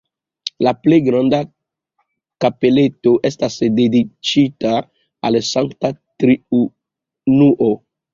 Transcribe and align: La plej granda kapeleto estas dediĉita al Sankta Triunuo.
La 0.67 0.71
plej 0.85 0.97
granda 1.07 1.41
kapeleto 2.45 3.13
estas 3.29 3.57
dediĉita 3.81 4.71
al 5.31 5.37
Sankta 5.49 5.93
Triunuo. 6.25 7.69